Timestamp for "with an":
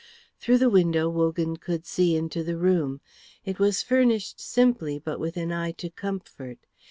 5.19-5.51